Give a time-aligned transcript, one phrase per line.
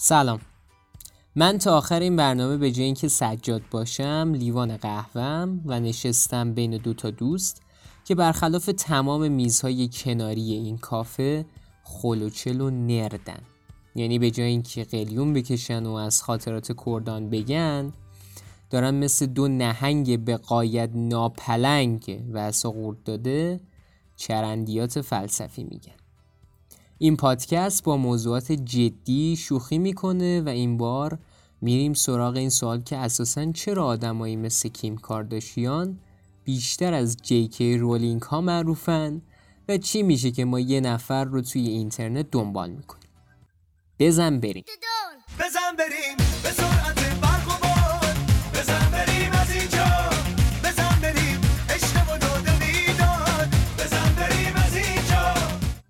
[0.00, 0.40] سلام.
[1.36, 6.76] من تا آخر این برنامه به جای اینکه سجاد باشم لیوان قهوهم و نشستم بین
[6.76, 7.62] دو تا دوست
[8.04, 11.46] که برخلاف تمام میزهای کناری این کافه
[11.82, 13.40] خلوچل و نردن.
[13.94, 17.92] یعنی به جای اینکه قلیون بکشن و از خاطرات کردان بگن
[18.70, 23.60] دارن مثل دو نهنگ به قایت ناپلنگ و اصا داده
[24.16, 25.97] چرندیات فلسفی میگن.
[26.98, 31.18] این پادکست با موضوعات جدی شوخی می‌کنه و این بار
[31.60, 35.98] میریم سراغ این سوال که اساسا چرا آدمایی مثل کیم کارداشیان
[36.44, 39.22] بیشتر از جی رولینگ ها معروفن
[39.68, 43.10] و چی میشه که ما یه نفر رو توی اینترنت دنبال می‌کنیم؟
[43.98, 44.64] بزن بریم.
[45.38, 46.97] بزن بریم.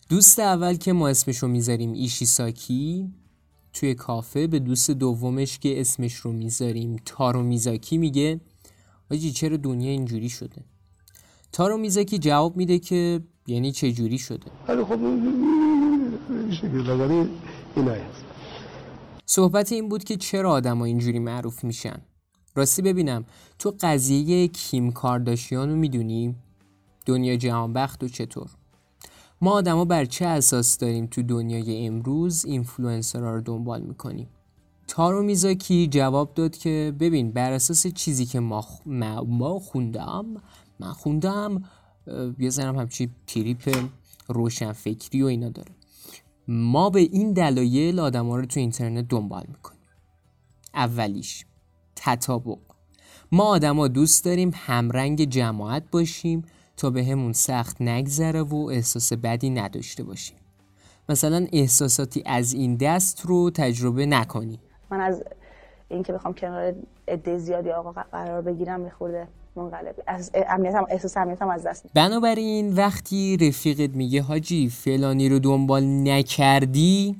[0.08, 3.12] دوست اول که ما اسمش رو می‌ذاریم ایشیساکی
[3.72, 8.40] توی کافه به دوست دومش که اسمش رو می‌ذاریم تارو میزاکی میگه
[9.10, 10.64] آجی چرا دنیا اینجوری شده؟
[11.52, 14.98] تارو میزاکی جواب میده که یعنی چه جوری شده خب
[19.26, 22.00] صحبت این بود که چرا آدم ها اینجوری معروف میشن.
[22.54, 23.24] راستی ببینم
[23.58, 26.34] تو قضیه کیم کارداشیان رو می‌دونی؟
[27.06, 28.48] دنیا جهانبخت و چطور؟
[29.40, 34.28] ما آدما بر چه اساس داریم تو دنیای امروز اینفلوئنسرها رو دنبال می‌کنیم؟
[34.88, 38.64] تارو میزاکی جواب داد که ببین بر اساس چیزی که ما,
[39.26, 40.24] ما خوندم
[40.80, 41.64] من خوندم
[42.38, 43.78] یه زنم همچی تریپ
[44.28, 45.72] روشن فکری و اینا داره.
[46.48, 49.80] ما به این دلایل آدم ها رو تو اینترنت دنبال می‌کنیم.
[50.74, 51.44] اولیش
[51.96, 52.58] تطابق.
[53.32, 56.42] ما آدما دوست داریم همرنگ جماعت باشیم
[56.78, 60.36] تا به همون سخت نگذره و احساس بدی نداشته باشیم
[61.08, 64.58] مثلا احساساتی از این دست رو تجربه نکنی.
[64.90, 65.22] من از
[65.88, 66.74] اینکه بخوام کنار
[67.08, 69.94] عده زیادی آقا قرار بگیرم میخورده منقلب.
[70.06, 77.16] از امنیتم احساس امنیتم از دست بنابراین وقتی رفیقت میگه حاجی فلانی رو دنبال نکردی؟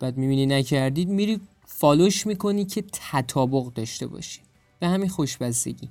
[0.00, 4.40] بعد می‌بینی نکردید میری follow ش می‌کنی که تطابق داشته باشی.
[4.80, 5.88] به همین خجستگی.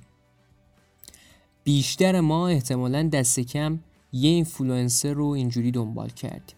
[1.64, 3.78] بیشتر ما احتمالا دست کم
[4.12, 6.56] یه اینفلوئنسر رو اینجوری دنبال کردیم.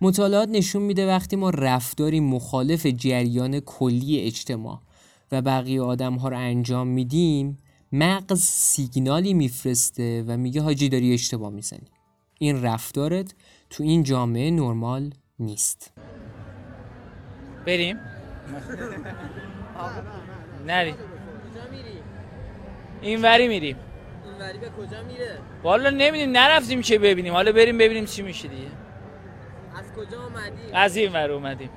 [0.00, 4.80] مطالعات نشون میده وقتی ما رفتاری مخالف جریان کلی اجتماع
[5.32, 7.58] و بقیه آدم ها رو انجام میدیم
[7.92, 11.88] مغز سیگنالی میفرسته و میگه حاجی داری اشتباه می‌زنی.
[12.38, 13.34] این رفتارت
[13.70, 15.92] تو این جامعه نرمال نیست.
[17.66, 17.96] بریم.
[20.66, 20.94] نریم.
[23.02, 23.76] این وری میریم.
[24.36, 27.32] این وری به کجا میره؟ والا نمی‌دونیم نرفتیم که ببینیم.
[27.32, 28.68] حالا بریم ببینیم چی میشه دیگه.
[29.78, 31.70] از کجا اومدیم از این ور اومدیم.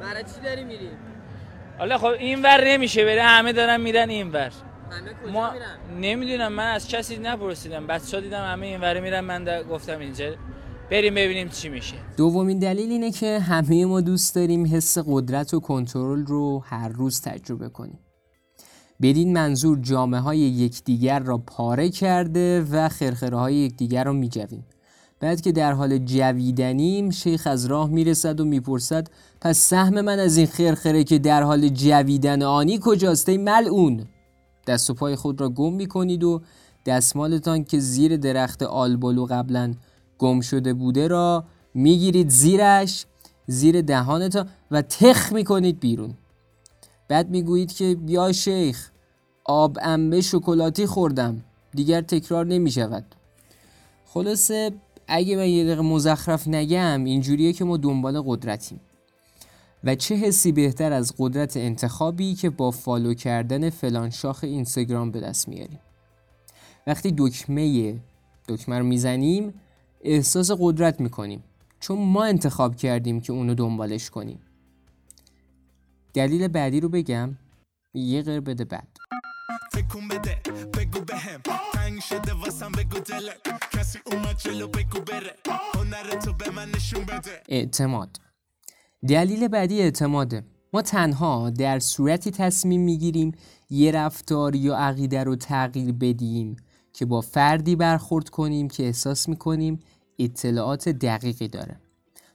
[0.00, 0.98] برای چی داری میریم
[1.78, 3.22] حالا خب این ور نمیشه بره.
[3.22, 4.52] همه دارن میرن این ور.
[4.90, 5.50] همه کجا ما...
[5.52, 7.86] میرن؟ نمی‌دونم من از کسی نپرسیدم.
[7.86, 9.20] بچه دیدم همه این ور میرن.
[9.20, 10.34] من گفتم اینجا.
[10.90, 11.96] بریم ببینیم چی میشه.
[12.16, 17.20] دومین دلیل اینه که همه ما دوست داریم حس قدرت و کنترل رو هر روز
[17.20, 17.98] تجربه کنیم.
[19.02, 24.64] بدین منظور جامعه های یکدیگر را پاره کرده و خرخره های یکدیگر را میجویم
[25.20, 29.06] بعد که در حال جویدنیم شیخ از راه می‌رسد و می‌پرسد
[29.40, 34.04] پس سهم من از این خرخره که در حال جویدن آنی کجاست ای ملعون؟
[34.66, 36.42] دست و پای خود را گم می‌کنید و
[36.86, 39.74] دستمالتان که زیر درخت آلبالو قبلا
[40.18, 41.44] گم شده بوده را
[41.74, 43.06] می‌گیرید زیرش
[43.46, 46.14] زیر دهانتان و تخ می‌کنید بیرون.
[47.08, 48.90] بعد می‌گویید که بیا شیخ
[49.44, 53.04] آب انبه شکلاتی خوردم دیگر تکرار نمی شود
[54.06, 54.72] خلاصه
[55.08, 58.80] اگه من یه دقیقه مزخرف نگم اینجوریه که ما دنبال قدرتیم.
[59.84, 65.20] و چه حسی بهتر از قدرت انتخابی که با فالو کردن فلان شاخ اینستاگرام به
[65.20, 65.80] دست میاریم.
[66.86, 67.96] وقتی دکمه
[68.48, 69.54] دکمه رو می‌زنیم
[70.04, 71.44] احساس قدرت می‌کنیم.
[71.80, 74.38] چون ما انتخاب کردیم که اونو دنبالش کنیم.
[76.18, 77.36] دلیل بعدی رو بگم.
[77.94, 78.88] یه غیر بده بعد.
[79.72, 80.40] تکون بده
[80.74, 81.40] بگو بهم.
[81.72, 83.32] تنگ شده واسم بگو دله
[83.72, 85.34] کسی اومد جلو بگو بره.
[85.74, 87.42] هنر تو به من نشون بده.
[87.48, 88.16] اعتماد.
[89.08, 90.44] دلیل بعدی اعتماده.
[90.72, 93.32] ما تنها در صورتی تصمیم می‌گیریم
[93.70, 96.56] یه رفتار یا عقیده رو تغییر بدیم
[96.92, 99.78] که با فردی برخورد کنیم که احساس می‌کنیم
[100.18, 101.80] اطلاعات دقیقی داره.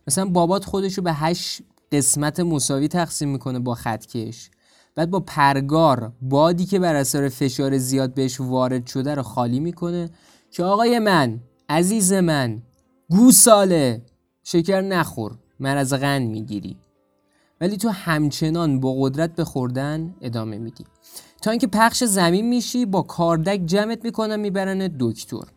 [0.08, 1.62] مثلا بابات خودشو به هشت
[1.94, 4.50] قسمت مساوی تقسیم می‌کنه با خطکش.
[4.96, 10.10] بعد با پرگار بادی که بر اثر فشار زیاد بهش وارد شده رو خالی می‌کنه
[10.52, 12.62] که آقای من عزیز من
[13.10, 14.02] گوساله
[14.44, 16.78] شکر نخور مرض قند می‌گیری.
[17.62, 20.86] ولی تو همچنان با قدرت به خوردن ادامه میدی.
[21.42, 25.48] تا اینکه پخش زمین میشی با کاردک جمعت می‌کنن می‌برن دکتر.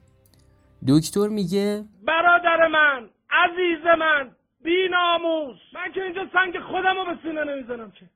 [0.88, 4.30] دکتر میگه برادر من عزیز من
[4.66, 8.06] بی ناموس من که اینجا سنگ خودم رو به سینه نمی‌زنم که.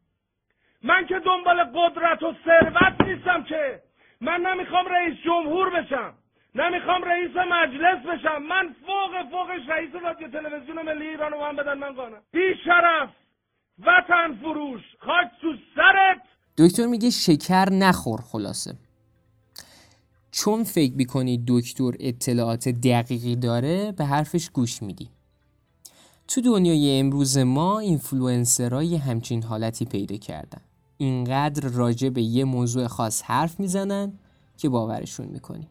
[0.83, 3.83] من که دنبال قدرت و ثروت نیستم که.
[4.21, 6.15] من نمی‌خوام رئیس جمهور بشم.
[6.55, 8.43] نمی‌خوام رئیس مجلس بشم.
[8.43, 12.55] من فوق فوقش رئیس رادیو تلویزیون ملی ایران رو به من بدن من قانعم بی
[12.65, 13.11] شرف.
[13.79, 14.83] وطن فروش.
[14.99, 16.23] خاک تو سرت.
[16.59, 18.75] دکتر میگه شکر نخور خلاصه.
[20.33, 25.09] چون فکر می‌کنی دکتر اطلاعات دقیقی داره به حرفش گوش میدی.
[26.31, 30.61] تو دنیای امروز ما اینفلوئنسرای همچین حالتی پیدا کردن.
[30.97, 34.13] اینقدر راجع به یه موضوع خاص حرف می‌زنن
[34.57, 35.69] که باورشون می‌کنی.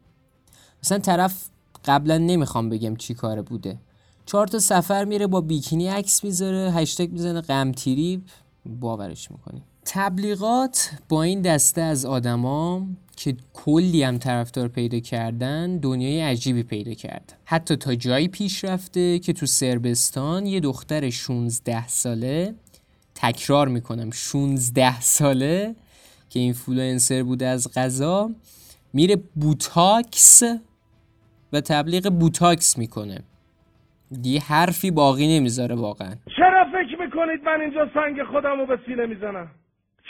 [0.82, 1.48] مثلا طرف
[1.84, 3.78] قبلا نمی‌خوام بگم چی کاره بوده.
[4.26, 8.22] چهار تا سفر میره با بیکینی عکس می‌ذاره هشتگ می‌زنه غمتیری
[8.66, 9.62] باورش می‌کنی.
[9.92, 16.94] تبلیغات با این دسته از آدما که کلی هم طرفدار پیدا کردن دنیای عجیبی پیدا
[16.94, 17.38] کرد.
[17.44, 22.54] حتی تا جایی پیش رفته که تو سربستان یه دختر 16 ساله
[23.14, 25.74] تکرار می‌کنم 16 ساله
[26.28, 28.30] که اینفلوئنسر بوده از غذا
[28.92, 30.42] میره بوتاکس
[31.52, 33.18] و تبلیغ بوتاکس می‌کنه.
[34.22, 36.14] دیگه حرفی باقی نمی‌ذاره واقعا.
[36.36, 39.50] چرا فکر می‌کنید من اینجا سنگ خودم رو به سینه می‌زنم؟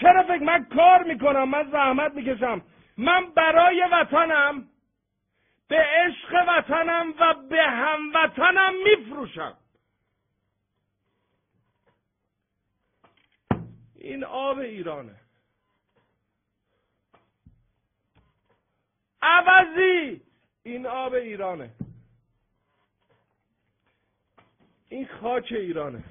[0.00, 2.62] چرا فکر من کار می‌کنم من زحمت می‌کشم.
[2.96, 4.68] من برای وطنم
[5.68, 9.56] به عشق وطنم و به هموطنم میفروشم.
[13.94, 15.14] این آب ایرانه.
[19.22, 20.22] عوضی!
[20.62, 21.70] این آب ایرانه.
[24.88, 26.04] این خاک ایرانه.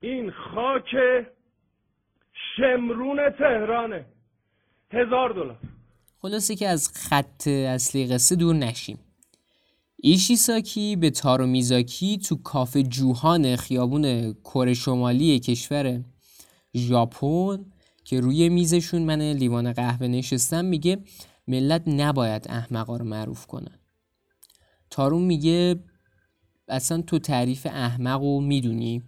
[0.00, 0.96] این خاک
[2.56, 4.06] شمرون تهرانه.
[4.92, 5.58] هزار دلار.
[6.18, 8.98] خلاصه که از خط اصلی قصه دور نشیم.
[10.02, 16.04] ایشیساکی به تارو میزاکی تو کافه جوهان خیابون کره شمالی کشور
[16.76, 17.64] ژاپن
[18.04, 20.98] که روی میزشون من لیوان قهوه نشستم میگه
[21.48, 23.78] ملت نباید احمقا رو معروف کنن
[24.90, 25.76] تارون میگه
[26.68, 29.02] اصلا تو تعریف احمق رو می‌دونی؟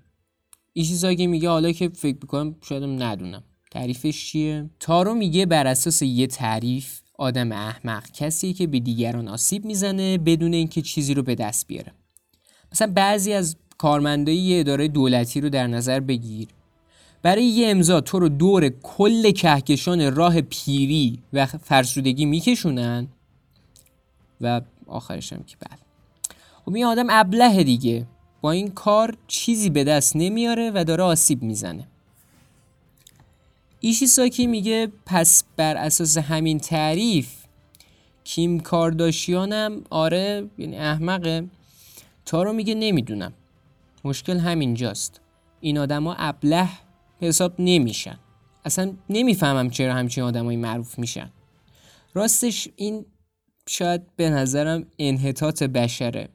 [0.72, 3.42] ایشیزاگی میگه حالا که فکر می‌کنم شاید ندونم.
[3.70, 9.64] تعریفش چیه؟ تارو میگه بر اساس یه تعریف آدم احمق کسی که به دیگران آسیب
[9.64, 11.92] می‌زنه بدون اینکه چیزی رو به دست بیاره.
[12.72, 16.48] مثلا بعضی از کارمندای یه اداره دولتی رو در نظر بگیر.
[17.22, 23.08] برای یه امضا تو رو دور کل کهکشان راه پیری و فرسودگی میکشونن؟
[24.40, 25.78] و آخرش هم که بله.
[26.64, 28.06] خب این آدم ابله دیگه.
[28.40, 31.86] با این کار چیزی به دست نمیاره و داره آسیب می‌زنه.
[33.80, 37.44] ایشیساکی میگه پس بر اساس همین تعریف
[38.24, 41.44] کیم کارداشیانم آره یعنی احمقه.
[42.24, 43.32] تارو میگه نمی‌دونم.
[44.04, 45.20] مشکل همینجاست.
[45.60, 46.68] این آدما ابله
[47.20, 48.18] حساب نمیشن.
[48.64, 51.30] اصلا نمی‌فهمم چرا همچین آدمایی معروف میشن.
[52.14, 53.06] راستش این
[53.68, 56.28] شاید به نظرم انحطاط بشره.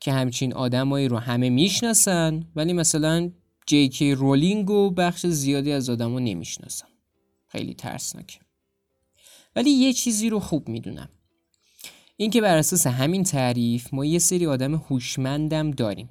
[0.00, 3.30] که همچین آدمایی رو همه می‌شناسن ولی مثلا
[3.66, 6.88] جی رولینگ و بخش زیادی از آدما نمی‌شناسن.
[7.46, 8.38] خیلی ترسناکه.
[9.56, 11.08] ولی یه چیزی رو خوب می‌دونم.
[12.16, 16.08] اینکه بر اساس همین تعریف ما یه سری آدم هوشمندم داریم.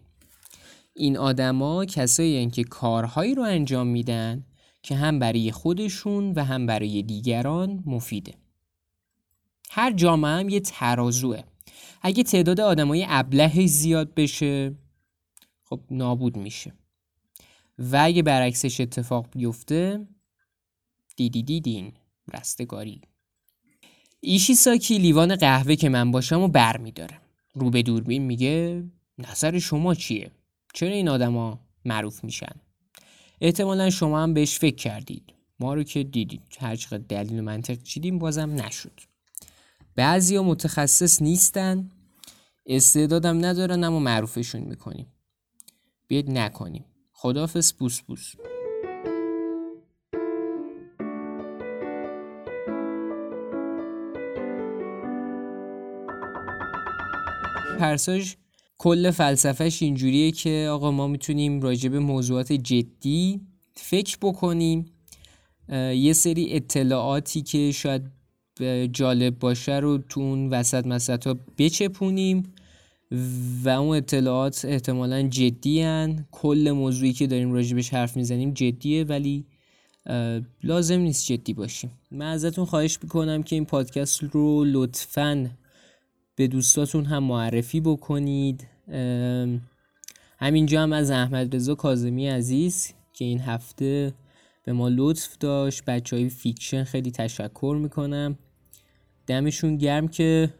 [0.95, 4.45] این آدما کسایی که کارهایی رو انجام میدن
[4.83, 8.33] که هم برای خودشون و هم برای دیگران مفیده.
[9.69, 11.43] هر جامعه هم یه ترازوه.
[12.01, 14.75] اگه تعداد آدمای ابله زیاد بشه
[15.63, 16.73] خب نابود میشه.
[17.79, 20.07] و اگه برعکسش اتفاق بیفته
[21.15, 21.91] دیدی دیدین
[22.33, 23.01] رستگاری.
[24.19, 27.21] ایشی ساکی لیوان قهوه که من باشم و بر میداره.
[27.53, 28.83] رو به دوربین میگه
[29.17, 30.31] نظر شما چیه؟
[30.73, 32.55] چرا این آدما معروف میشن؟
[33.41, 35.33] احتمالا شما هم بهش فکر کردید.
[35.59, 36.41] ما رو که دیدید.
[36.59, 38.99] هر چقدر دلیل و منطق چیدیم بازم نشد.
[39.97, 41.89] بعضی متخصص نیستن
[42.65, 45.07] استعدادم ندارن اما معروفشون می‌کنیم.
[46.07, 46.85] بیاید نکنیم.
[47.11, 48.35] خدافس بوس بوس
[57.79, 58.33] پرساژ
[58.77, 63.41] کل فلسفهش اینجوریه که آقا ما می‌تونیم راجع به موضوعات جدی
[63.75, 64.85] فکر بکنیم.
[65.93, 68.16] یه سری اطلاعاتی که شاید
[68.91, 72.53] جالب باشه رو تو اون وسط مسط ها بچپونیم
[73.63, 76.25] و اون اطلاعات احتمالا جدی‌ان.
[76.31, 79.45] کل موضوعی که داریم راجع‌بهش حرف می‌زنیم جدیه ولی
[80.63, 81.91] لازم نیست جدی باشیم.
[82.11, 85.49] من ازتون خواهش می‌کنم که این پادکست رو لطفا
[86.35, 88.67] به دوستاتون هم معرفی بکنید.
[90.39, 94.13] همینجا هم از احمد رضا کاظمی عزیز که این هفته
[94.63, 95.85] به ما لطف داشت.
[95.85, 98.37] بچه های فیکشن خیلی تشکر می‌کنم.
[99.27, 100.53] دمشون گرم که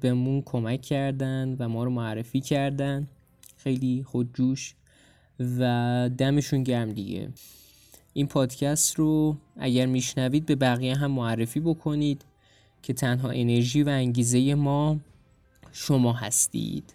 [0.00, 3.08] بهمون کمک کردن و ما رو معرفی کردن.
[3.56, 4.74] خیلی خودجوش
[5.58, 7.28] و دمشون گرم دیگه.
[8.12, 12.24] این پادکست رو اگر میشنوید به بقیه هم معرفی بکنید
[12.82, 14.96] که تنها انرژی و انگیزه ما
[15.72, 16.94] شما هستید.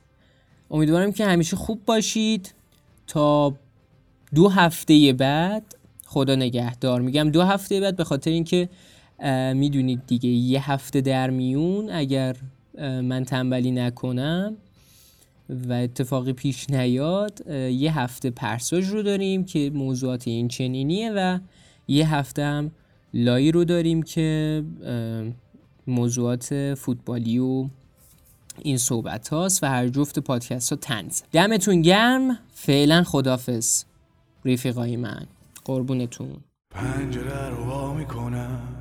[0.71, 2.53] امیدوارم که همیشه خوب باشید.
[3.07, 3.55] تا
[4.35, 7.01] دو هفته بعد خدا نگهدار.
[7.01, 8.69] میگم دو هفته بعد به خاطر اینکه
[9.53, 12.35] می‌دونید دیگه یه هفته در میون اگر
[12.81, 14.57] من تنبلی نکنم
[15.49, 21.39] و اتفاقی پیش نیاد یه هفته پرساژ رو داریم که موضوعات این چنینیه و
[21.87, 22.71] یه هفته هم
[23.13, 24.63] لایی رو داریم که
[25.87, 27.69] موضوعات فوتبالی و
[28.61, 31.21] این صحبت هاست و هر جفت پادکست ها تنز.
[31.31, 32.39] دمتون گرم.
[32.53, 33.83] فعلا خدافز
[34.45, 35.25] رفیقای من.
[35.65, 36.35] قربونتون.
[36.71, 38.74] پنجره رو وا می‌کنم.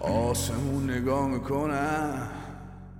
[0.00, 2.28] آسمون نگاه می‌کنم.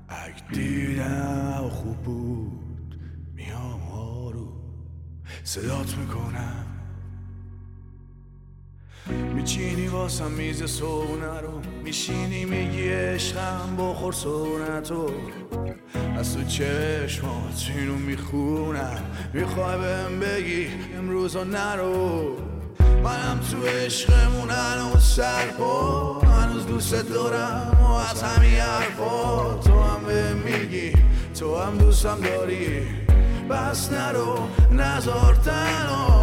[0.09, 3.01] اگه دیدم خوب بود
[3.35, 3.81] میام
[4.33, 4.53] رو
[5.45, 6.67] صدات می‌کنم.
[9.35, 11.61] میچینی واسم میز سونه رو.
[11.85, 15.11] میشینی میگی عشقم بخور سونتو
[16.17, 19.03] از تو چشمات اینو می‌خونم.
[19.35, 20.67] می‌خوای بهم بگی
[20.99, 22.37] امروز نرو.
[23.05, 29.55] منم تو عشقمون هنوز سرپا هنوز دوست دارم و از همین حرفا.
[29.55, 30.93] تو هم به میگی
[31.39, 32.83] تو هم دوستم داری.
[33.51, 34.39] بس نرو
[34.71, 36.20] نزار تنها.